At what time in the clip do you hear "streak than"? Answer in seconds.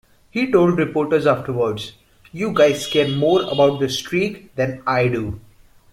3.87-4.81